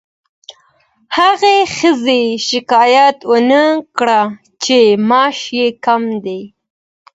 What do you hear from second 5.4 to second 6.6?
یې کم دی.